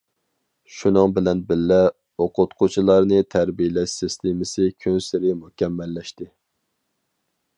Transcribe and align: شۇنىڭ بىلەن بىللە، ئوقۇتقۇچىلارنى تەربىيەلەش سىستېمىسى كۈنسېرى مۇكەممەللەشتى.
شۇنىڭ 0.75 1.11
بىلەن 1.17 1.41
بىللە، 1.51 1.77
ئوقۇتقۇچىلارنى 2.25 3.21
تەربىيەلەش 3.35 3.93
سىستېمىسى 4.01 4.67
كۈنسېرى 4.85 5.35
مۇكەممەللەشتى. 5.45 6.31